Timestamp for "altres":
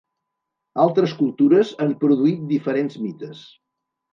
0.83-1.13